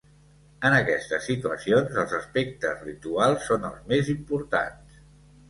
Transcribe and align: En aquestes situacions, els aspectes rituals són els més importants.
En 0.69 0.75
aquestes 0.77 1.27
situacions, 1.31 1.99
els 2.05 2.15
aspectes 2.21 2.81
rituals 2.87 3.47
són 3.51 3.69
els 3.71 3.87
més 3.93 4.11
importants. 4.17 4.99